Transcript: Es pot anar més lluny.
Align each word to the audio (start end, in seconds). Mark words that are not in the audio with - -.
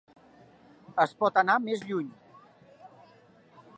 Es 1.03 1.13
pot 1.21 1.37
anar 1.41 1.57
més 1.67 1.85
lluny. 1.91 2.09